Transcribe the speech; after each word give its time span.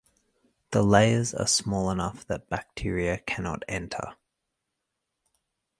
The 0.71 0.81
layers 0.81 1.31
are 1.35 1.45
small 1.45 1.91
enough 1.91 2.25
that 2.25 2.49
bacteria 2.49 3.19
cannot 3.19 3.61
enter. 3.67 4.15